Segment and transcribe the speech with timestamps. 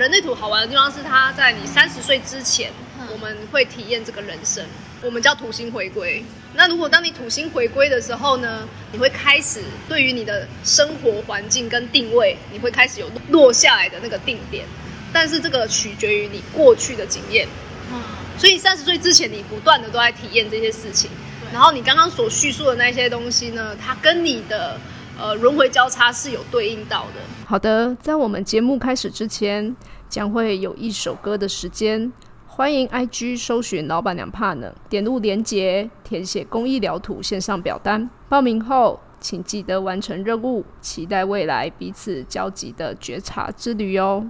[0.00, 2.70] 人类图好玩的地方是，它在你三十岁之前，
[3.12, 4.64] 我们会体验这个人生，
[5.02, 6.24] 我们叫土星回归。
[6.54, 9.60] 那如果当你土星回归的时候呢，你会开始
[9.90, 14.64] 对于你的生活环境跟定位，你会开始有落下来的那个定点。
[15.12, 17.46] 但是这个取决于你过去的经验，
[17.92, 18.00] 嗯，
[18.38, 21.10] 所以三十岁之前，你不断的都在体验这些事情。
[21.52, 24.80] 然后你刚刚所叙述的那些东西呢，它跟你的。
[25.20, 27.20] 呃，轮回交叉是有对应到的。
[27.44, 29.76] 好的，在我们节目开始之前，
[30.08, 32.10] 将会有一首歌的时间。
[32.46, 38.08] 欢迎 IG 搜寻老板娘怕呢，点入连结，填写公益疗图线上表单。
[38.30, 44.26] 报名后，请记得完成任务，期待未来彼此交集的觉察之旅哦。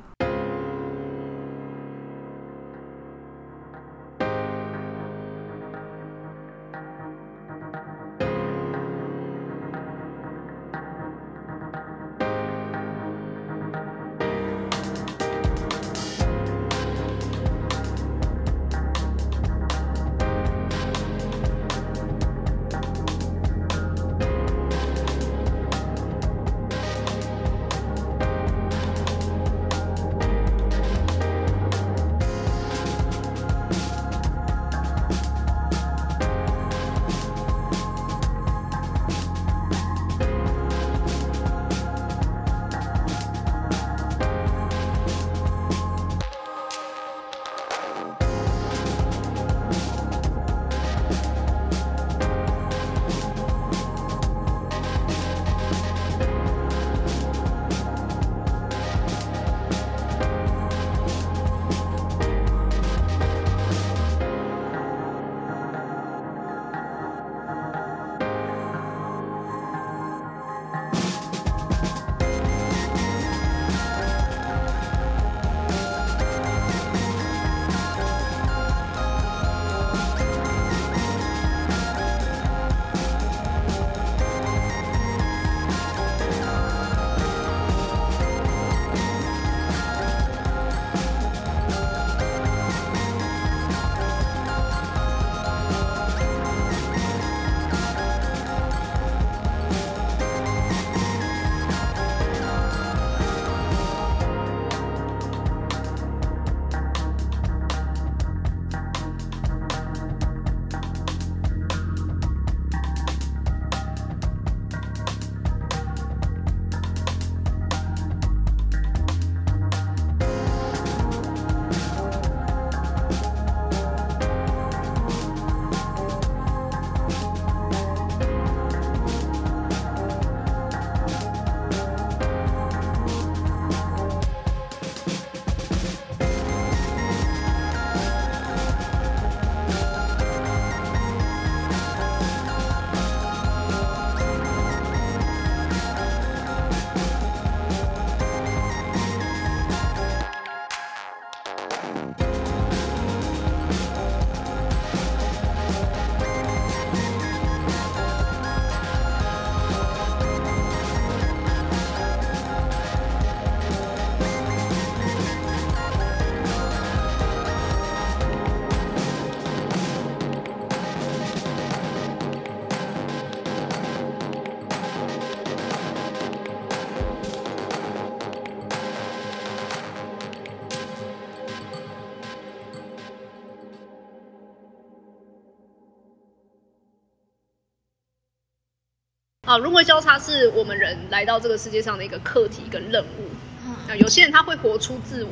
[189.51, 193.27] 啊，轮回交叉是我们人来到这个世界上的一个课题跟任务。
[193.67, 195.31] 啊，有些人他会活出自我。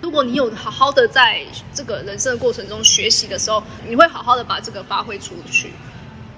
[0.00, 1.40] 如果你有好好的在
[1.72, 5.72] 这个人生的过程中学习的时候，你会好好的把这个发挥出去。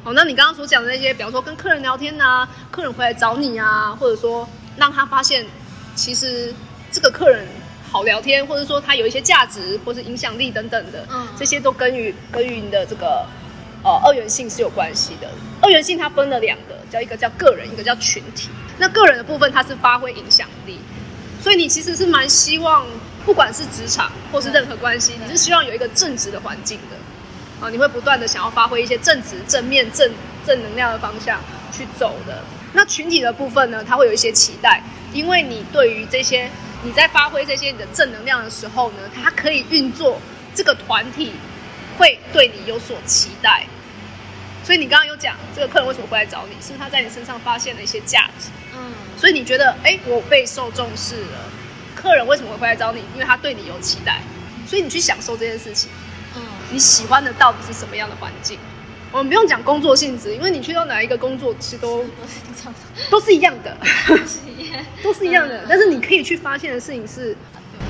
[0.02, 4.46] 好，那你刚刚所讲的那些，比方说跟客人聊天呐，客人回来找你啊，或者说
[4.76, 5.46] 让他发现
[5.94, 6.54] 其实
[6.92, 7.46] 这个客人
[7.90, 13.26] 好聊天，或者说他有一些价值或是影响力等等的，嗯，这些都根于根于你的这个
[13.84, 15.30] 呃二元性是有关系的。
[15.60, 16.74] 二元性它分了两个。
[16.90, 18.48] 叫一个叫个人，一个叫群体。
[18.78, 20.78] 那个人的部分，它是发挥影响力，
[21.42, 22.86] 所以你其实是蛮希望，
[23.26, 27.68] 不管是职场或是任何关系，你是希望有一个正直的环境的啊。
[27.68, 30.08] 你会不断的想要发挥一些正直、正面、正
[30.46, 31.40] 正能量的方向
[31.72, 32.44] 去走的。
[32.74, 34.80] 那群体的部分呢，它会有一些期待，
[35.12, 36.48] 因为你对于这些
[36.84, 40.20] 你在发挥这些你的正能量的时候呢，它可以运作
[40.54, 41.32] 这个团体
[41.98, 43.66] 会对你有所期待。
[44.64, 51.50] 所以你刚刚有讲这个客人为什么会来找你，是他在你身上发现了一些价值，嗯，所以你觉得，哎，我被受重视了，
[51.94, 53.00] 客人为什么会来找你？
[53.12, 54.22] 因为他对你有期待，
[54.66, 55.90] 所以你去享受这件事情。
[56.34, 58.58] 嗯，你喜欢的到底是什么样的环境？
[59.12, 62.02] 我们不用讲工作性质，因为你去到哪一个工作，其实都
[63.10, 63.76] 都是一样的，
[65.04, 65.66] 都是一样的。
[65.68, 67.36] 但是你可以去发现的事情是。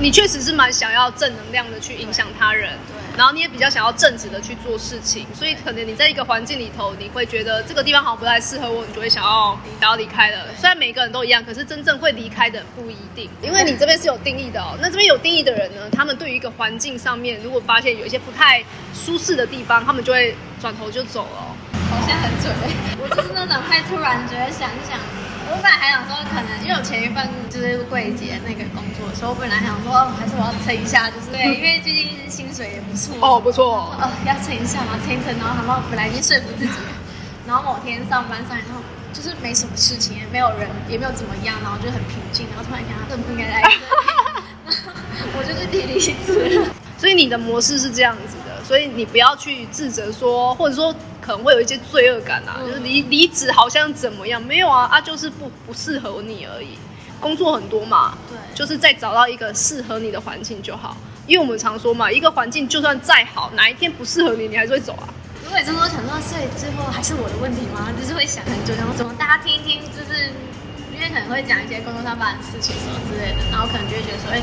[0.00, 10.46] 你确实是蛮想要正能量的去影响他人，对，然后你也比较想要正直的去做事情，所以可能你在一个环境里头，你会觉得这个地方好像不太适合我，你就会想要想要离开了。
[10.58, 14.76] 虽然每个人都一样，可是真正会离开的不一定，因为你这边是有定义的哦。
[14.80, 18.62] 那这边有定义的人呢，他们对于一个环境上面，如果发现有一些不太
[18.92, 21.56] 舒适的地方，他们就会转头就走了。
[21.88, 22.52] 好像很准，
[23.00, 24.98] 我就是那种太突然觉得想一想。
[25.50, 33.14] 我本来还想说，可能因为我前一份就是柜姐那个工作的时候，我本来想说，还是我要撑一下，就是对， 因为最近薪水也不错。
[33.20, 33.92] 哦，不错。
[34.00, 36.72] 哦，要撑一下嘛，撑一撑，然后然后本来已经说服自己，
[37.46, 38.80] 然后某天上班上然后
[39.12, 43.76] 就是没什么事情，也没有人，也没有怎么样，然后就很平静，然后突然想，更不应该来这里，
[45.36, 46.74] 我就是提离职了。
[46.98, 50.94] 所以你的模式是这样子的，所以你不要去自责说，或者说。
[51.24, 54.42] 可能会有一些罪恶感啊，就是离离职好像怎么样？
[54.42, 56.76] 没有啊，啊，就是不不适合你而已。
[57.18, 60.94] 工作很多嘛，对，就是再找到一个适合你的环境就好。
[61.26, 65.08] 因为我们常说嘛，一个环境就算再好，哪一天不适合你，你还是会走啊。
[65.42, 67.88] 如果这么多想说，所以最后还是我的问题吗？
[67.98, 70.28] 就是会想很久，然后怎么大家听一听，就是
[70.92, 74.42] 因为可能会讲一些工作上发生的事情什么之类的，然后可能就会觉得说，哎，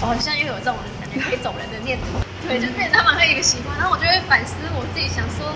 [0.00, 2.22] 我好像又有这种感觉可以走人的念头。
[2.46, 5.52] 对，就变成他们会一个习惯，然后我就会反思我自己，想说。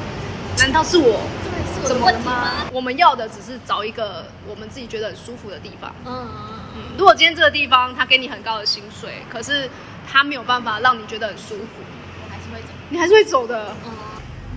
[0.58, 1.18] 难道是我？
[1.42, 2.66] 对，是我的问题吗？
[2.72, 5.92] 我们要的只是找一个我们自己觉得很舒服的地方。
[6.06, 6.82] 嗯嗯嗯。
[6.96, 9.68] 如果今天这个地方他给你很高的薪水，可是
[10.06, 11.82] 他没有办法让你觉得很舒服，
[12.22, 12.68] 我还是会走。
[12.88, 13.74] 你还是会走的。
[13.84, 13.90] 嗯。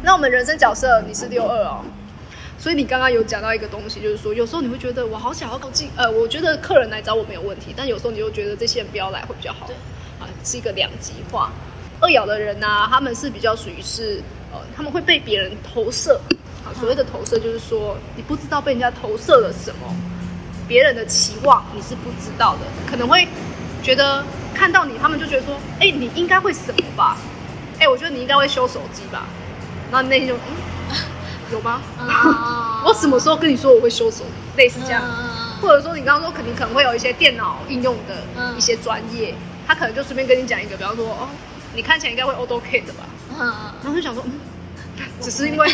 [0.03, 1.83] 那我们人生角色你是六二哦，
[2.59, 9.65] 所以你刚刚有讲到一个东西，就是说有时候你会觉得我好想要靠近，呃，我觉得客人来找我没有问题，但有时候你又觉得这些人不要来会比较好。
[9.65, 9.75] 对。
[10.19, 11.51] 啊，是一个两极化。
[11.99, 14.21] 二爻的人呢，他们是比较属于是。
[14.49, 16.21] 呃，他们会被别人投射，
[16.63, 19.93] 啊，所谓的投射就是说，你不知道被人家投射了什么，
[20.69, 23.27] 别人的期望你是不知道的，可能会
[23.83, 24.23] 觉得
[24.55, 27.17] 看到你，他们就觉得说，哎，你应该会什么吧？
[27.77, 29.25] 哎，我觉得你应该会修手机吧？
[29.91, 30.95] 然后你内心就，嗯，
[31.51, 31.81] 有吗？
[32.85, 34.23] 我什么时候跟你说我会修手？
[34.55, 35.03] 类似这样，
[35.61, 39.35] 或者说你刚刚说肯定可能会有一些电脑应用的一些专业，
[39.67, 41.27] 他可能就随便跟你讲一个，比方说，哦，
[41.73, 43.03] 你看起来应该会 AutoCAD 的吧？
[43.83, 44.39] 然后就想说，嗯，
[45.21, 45.67] 只是因为，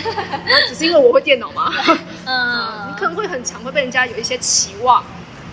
[0.67, 1.71] 只是因为我会电脑吗？
[2.25, 5.03] 嗯，你可能会很常会被人家有一些期望，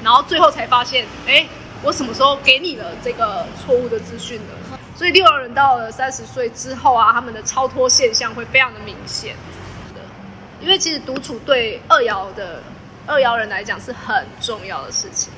[0.02, 1.46] 然后最后才发现，哎，
[1.82, 4.78] 我什么时候给你了这个错误的资讯呢？
[4.96, 9.34] 所以六二人到了三十岁之后啊，他们的超脱现象会非常的明显。
[10.60, 12.62] 因为其实独处对二爻的
[13.06, 15.32] 二爻人来讲是很重要的事情。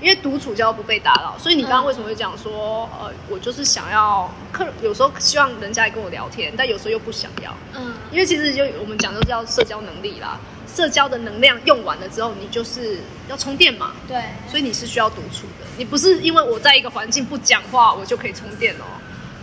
[0.00, 7.52] 因为独处就要不被打扰，所以你刚刚为什么会讲说，呃，我就是想要客，有时候希望人家来跟我聊天，但有时候又不想要。
[7.74, 10.38] 嗯，因为其实就我们讲的叫社交能力啦，
[10.72, 13.92] 社交的能量用完了之后，你就是要充电嘛。
[14.06, 18.84] 对，所以你是需要独处的，你不是因为我在一个环境不讲话，我就可以充电哦。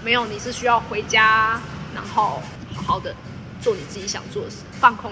[0.06, 1.60] 没有，你是需要回家，
[1.94, 2.42] 然后
[2.74, 3.14] 好好的
[3.62, 5.12] 做你自己想做的事，放空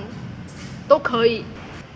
[0.88, 1.44] 都可以。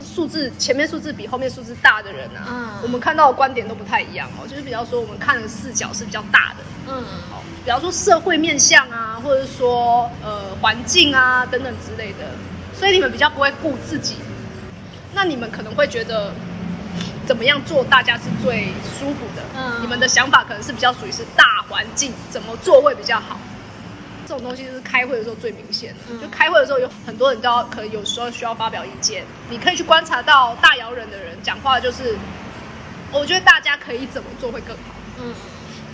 [0.03, 4.47] 数字前面数字比后面数字大的人啊，我们看到的观点都不太一样哦。
[4.47, 12.29] 就是比较说，我们看的视角是比较大的，嗯，好，比方说社会面向啊，或者说呃环境啊等等之类的，
[12.73, 14.15] 所以你们比较不会顾自己。
[15.13, 16.31] 那你们可能会觉得
[17.25, 19.43] 怎么样做大家是最舒服的？
[19.55, 23.39] 嗯，你们的想法可能是比较属于是大环境怎么做会比较好。
[24.27, 29.23] 这种东西就是开会的时候最明显的，就开会的时候有很多人都要，可能有时候需要发表意见。
[29.49, 32.17] 你可以去观察到大摇人的人讲话，就是
[33.13, 34.93] 我觉得大家可以怎么做会更好。
[35.19, 35.33] 嗯，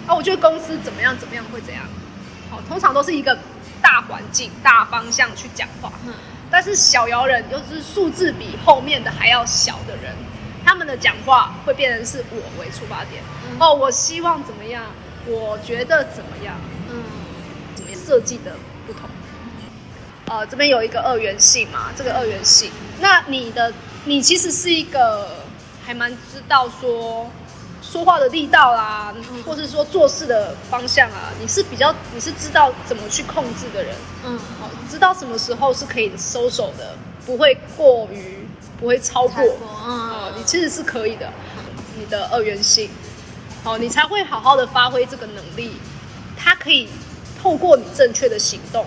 [0.08, 1.84] 啊，我觉得公司怎么样怎么样会怎样。
[2.50, 3.38] 好，通常都是一个
[3.84, 5.92] 大环境、大方向去讲话。
[6.08, 6.13] 嗯，
[6.50, 10.12] 但是小摇人又是数字比后面的还要小的人，
[10.66, 13.22] 他们的讲话会变成是我为出发点。
[13.60, 14.84] 哦，我希望怎么样？
[15.28, 16.56] 我觉得怎么样？
[18.13, 18.20] 嗯。
[18.20, 18.51] 设计的
[18.86, 19.10] 不同，
[20.27, 23.74] 呃，这边有一个二元性嘛，这个二元性，那你的
[24.05, 25.38] 你其实是一个
[25.84, 27.27] 还蛮知道说
[27.82, 29.12] 说话的力道啦，
[29.43, 38.48] 或是说做事的方向啊，你是比较你是知道怎么去控制的人，嗯，好，知道什么时候是可以收手的，不会过于
[38.79, 39.43] 不会超过，
[39.88, 41.34] 嗯，你其实是可以的，
[41.98, 42.91] 你的二元性，
[43.63, 45.72] 好，你才会好好的发挥这个能力，
[46.38, 46.88] 它可以。
[47.44, 48.86] 透过你正确的行动，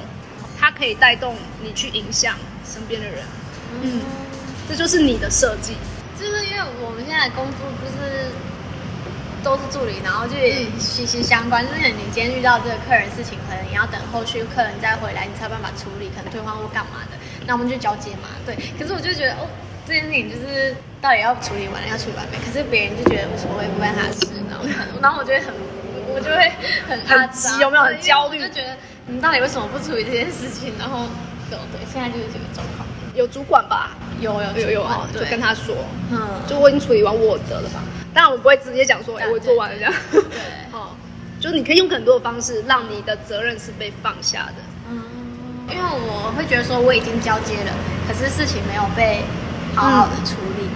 [0.58, 2.34] 它可以带动你去影响
[2.64, 3.18] 身边的人。
[3.82, 4.00] 嗯，
[4.66, 5.74] 这就是你的设计。
[6.18, 8.32] 就是因为我们现在工作不是
[9.44, 10.32] 都是助理，然后就
[10.80, 11.62] 息息相关。
[11.68, 17.18] 就是你今天遇到这个客人事情，可能你要等后续客人再回来，你才有办法处理，可能退换或干嘛的。
[17.46, 18.56] 那我们就交接嘛，对。
[18.80, 19.44] 可是我就觉得，哦，
[19.86, 22.38] 这件事情就是到底要处理完了，要处理完没？
[22.40, 24.64] 可是别人就觉得无所谓，不关他事，然后
[25.02, 25.52] 然后我就会很，
[26.16, 26.50] 我就会
[26.88, 28.40] 很很急，有没有很焦虑？
[28.40, 28.74] 就觉得
[29.06, 30.72] 你到底为什么不处理这件事情？
[30.78, 31.04] 然后，
[31.50, 31.58] 对，
[31.92, 32.88] 现在就是这个状况。
[33.14, 33.90] 有主管吧？
[34.18, 35.76] 有有有有啊，就跟他说，
[36.10, 36.18] 嗯，
[36.48, 37.82] 就我已经处理完我的了吧？
[38.14, 39.92] 当然我不会直接讲说，哎，我做完了这样。
[40.10, 40.22] 对，
[40.72, 40.96] 哦，
[41.38, 44.54] 就是你可以用很多的方式，让你的责任是被放下的。
[44.90, 45.02] 嗯，
[45.68, 47.72] 因为我会觉得说我已经交接了，
[48.08, 49.22] 可是事情没有被
[49.74, 50.68] 好好的处理，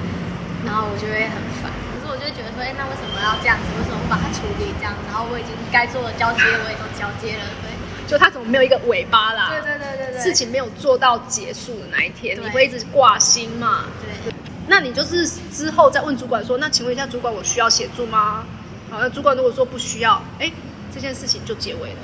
[0.66, 1.72] 然后我就会很烦。
[2.10, 3.70] 我就觉得说，哎，那为什么要这样子？
[3.78, 4.92] 为什么不把它处理这样？
[5.06, 7.70] 然后我已经该做的交接我也都交接了，对。
[8.10, 9.48] 就他怎么没有一个尾巴啦？
[9.48, 13.84] 对对对对对，事情没有做到结束的那一天，你会一直挂心嘛？
[14.02, 14.34] 对。
[14.66, 18.44] 那你就是之后再问主管说，那请问一下主管，我需要协助吗？
[18.90, 20.50] 好，那主管如果说不需要，哎，
[20.92, 21.98] 这件事情就结尾了。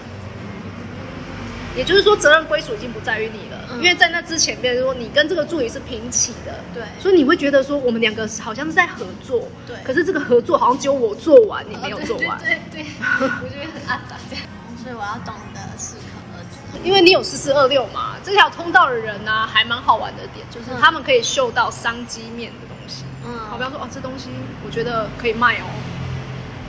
[1.76, 9.76] 也就是说，责任归属已经不在于你了，因为在那之前，别人说你跟这个助理是平起的，对，所以你会觉得说我们两个好像是在合作，对。
[9.85, 12.87] 可是这个合作好像只有我做完，你没有做完，对对，
[13.20, 14.44] 我觉得很阿杂这样。
[14.82, 16.78] 所以我要懂得适可而止。
[16.85, 23.04] 因为你有四四二六嘛，这条通道的人呢，还蛮好玩的点，就是他们可以嗅到商机面的东西。
[23.26, 24.30] 嗯，好，比方说哦，这东西
[24.64, 25.66] 我觉得可以卖哦，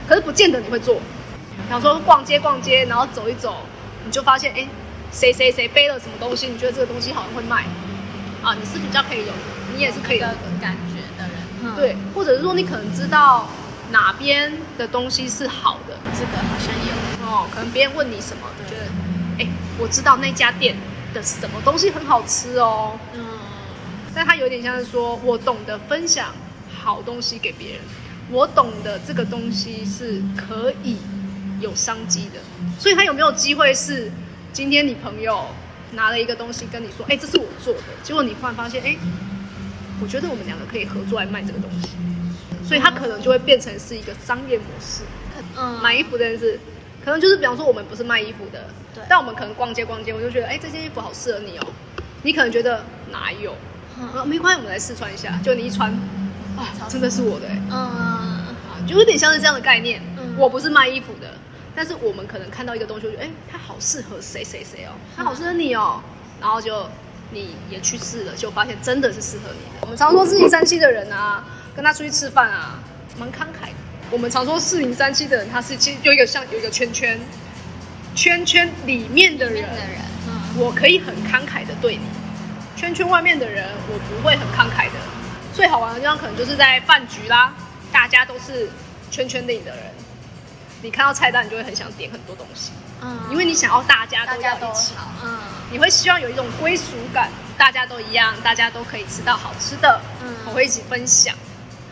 [0.08, 0.96] 可是不见得你会做。
[0.96, 3.58] 比方说逛街逛街，然后走一走，
[4.04, 4.66] 你就发现哎。
[5.10, 6.46] 谁谁谁背了什么东西？
[6.46, 7.64] 你觉得这个东西好像会卖
[8.42, 8.54] 啊？
[8.54, 9.32] 你是比较可以有，
[9.74, 10.26] 你也是可以有
[10.60, 13.48] 感觉的人，对，或者是说你可能知道
[13.90, 17.48] 哪边的东西是好的，这个好像有哦。
[17.52, 18.86] 可能别人问你什么，觉得
[19.38, 19.46] 哎，
[19.78, 20.76] 我知道那家店
[21.14, 22.98] 的什么东西很好吃哦。
[23.14, 23.24] 嗯，
[24.14, 26.34] 但他有点像是说我懂得分享
[26.70, 27.80] 好东西给别人，
[28.30, 30.98] 我懂得这个东西是可以
[31.60, 32.40] 有商机的，
[32.78, 34.12] 所以他有没有机会是？
[34.52, 35.46] 今天你朋友
[35.92, 37.82] 拿了一个东西跟你说，哎，这是我做的。
[38.02, 38.96] 结果你忽然发现，哎，
[40.02, 41.90] 我觉得我们两个可以合作来卖这个东西，
[42.66, 45.02] 所以他可能就会变成是一个商业模式。
[45.56, 46.58] 嗯，买衣服这件事，
[47.04, 51.66] 可能就是比方说我们不是卖衣服的，对，但我们可能逛街逛街，我就觉得，哎，这件衣服好适合你哦。
[52.22, 53.54] 你可能觉得哪有？
[54.26, 55.38] 没关系，我们来试穿一下。
[55.42, 55.92] 就你一穿，
[56.56, 58.54] 啊，真的是我的，哎，嗯，啊，
[58.86, 60.02] 就有点像是这样的概念。
[60.36, 61.32] 我不是卖衣服的。
[61.74, 66.00] 但是我们可能看到一个东西，我觉得哎，它好适合谁谁谁哦，它好适合你哦，
[66.40, 66.88] 然后就
[67.30, 69.60] 你也去试了，就发现真的是适合你。
[69.82, 71.44] 我们常说四零三七的人啊，
[71.76, 72.78] 跟他出去吃饭啊，
[73.18, 73.68] 蛮慷慨。
[74.10, 77.20] 我们常说四零三七的人，他是其实有一个像有一个圈圈，
[78.14, 79.64] 圈圈里面的人，
[80.26, 82.02] 嗯我可以很慷慨的对你，
[82.74, 84.98] 圈圈外面的人我不会很慷慨的。
[85.54, 87.52] 最好玩的地方可能就是在饭局啦，
[87.92, 88.68] 大家都是
[89.10, 89.84] 圈圈内的人。
[90.82, 92.70] 你看到菜单，你就会很想点很多东西，
[93.00, 94.94] 嗯，因为你想要大家都要一起，
[95.24, 95.38] 嗯，
[95.72, 101.34] 你会希望有一种归属感，大家都一样，大家都可以吃到好吃的，嗯，我会一起分享，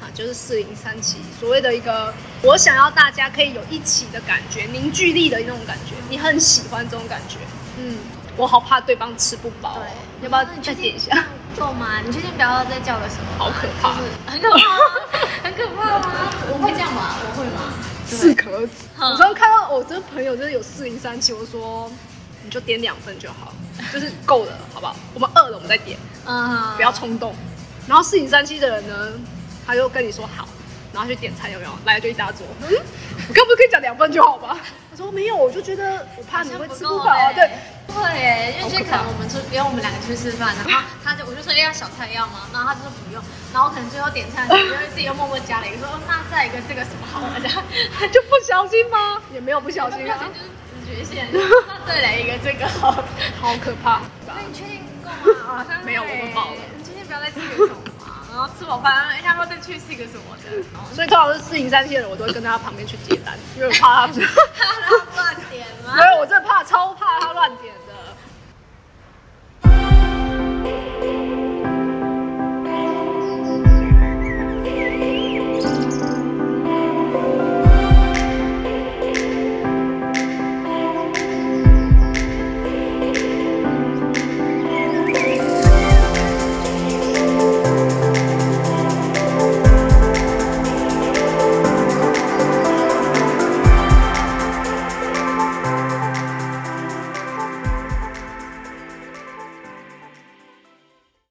[0.00, 7.38] 啊，就是四零三七所谓的一个，我想要大家可以有一起的感觉，凝聚力的那种感觉，你很喜欢这种感觉，
[7.78, 7.96] 嗯，
[8.36, 9.88] 我好怕对方吃不饱，对，
[10.22, 11.24] 要不要再点一下？
[11.58, 12.00] 够吗？
[12.04, 13.26] 你确定不要再叫个什么？
[13.38, 13.94] 好可怕，
[14.30, 14.60] 很可怕，
[15.42, 16.30] 很可怕吗？
[16.52, 17.16] 我会这样吗？
[17.18, 17.72] 我会吗？
[18.06, 18.72] 适可而止。
[19.00, 21.90] 有时候看到我这个朋友就是有四零三七，我说
[22.44, 23.52] 你就点两份就好，
[23.92, 24.96] 就是够了，好不好？
[25.14, 27.34] 我们饿了我们再点，嗯，不要冲动。
[27.88, 29.12] 然后四零三七的人呢，
[29.66, 30.48] 他就跟你说好，
[30.96, 31.70] 然后去点餐有没有？
[31.84, 32.40] 来了就一大桌。
[32.62, 32.72] 嗯，
[33.28, 34.56] 我刚不是可以讲两份就好吗？
[34.90, 37.30] 他说没有，我就觉得我怕你会吃不饱啊。
[37.34, 37.46] 对。
[37.92, 38.00] 会，
[38.58, 42.48] 因为就可能我们出，因为我们两个去吃饭，然后他就我就说要小菜要吗？
[42.52, 43.22] 然后他就说不用，
[43.52, 47.62] 然后可能最后点餐，就会自己又默默加了一个说那再一个这个什么好这样，
[47.96, 49.20] 他就不小心吗？
[49.32, 50.48] 也没有不小心啊，就是
[50.84, 52.90] 直觉线， 那再来一个这个好，
[53.40, 54.00] 好可怕。
[54.26, 55.08] 那你确定够
[55.44, 55.44] 吗？
[55.60, 56.56] 好像没有，我们饱了。
[56.76, 57.95] 你今天不要再吃个什么吗？
[58.36, 60.62] 然后吃饱饭，哎，要不要再去吃一个什么的？
[60.94, 64.20] 所以通常是四零三线的人，我都会跟他旁边去接单，因为我怕他 他
[65.16, 65.96] 乱点吗？
[65.96, 67.72] 没有，我真的怕，超怕他乱点。